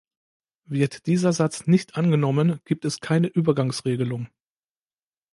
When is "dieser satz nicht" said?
1.05-1.95